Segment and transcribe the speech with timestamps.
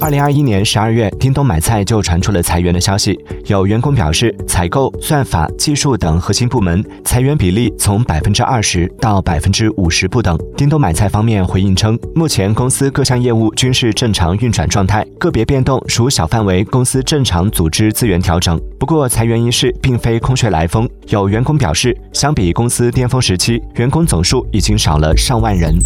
[0.00, 3.18] 二零二一年十二月叮咚买菜就传出了裁员的消息。
[3.46, 10.38] 有员工表示采购算法技术等核心部门裁员比例从百分之二十到百分之五十不等。
[10.56, 18.60] 叮咚买菜方面回应称目前公司各项业务均是正常运转状态个别变动属小范围公司正常组织资源调整。
[18.78, 20.88] 不过裁员一事并非空穴来风。
[21.08, 25.76] 有员工表示相比公司巅峰时期员工总数已经少了上万人。